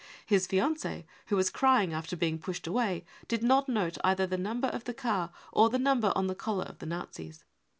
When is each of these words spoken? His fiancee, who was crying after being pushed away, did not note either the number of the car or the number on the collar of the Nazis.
His 0.25 0.47
fiancee, 0.47 1.05
who 1.27 1.35
was 1.35 1.51
crying 1.51 1.93
after 1.93 2.15
being 2.17 2.39
pushed 2.39 2.65
away, 2.65 3.05
did 3.27 3.43
not 3.43 3.69
note 3.69 3.99
either 4.03 4.25
the 4.25 4.35
number 4.35 4.69
of 4.69 4.85
the 4.85 4.95
car 4.95 5.29
or 5.51 5.69
the 5.69 5.77
number 5.77 6.11
on 6.15 6.25
the 6.25 6.33
collar 6.33 6.65
of 6.65 6.79
the 6.79 6.87
Nazis. 6.87 7.43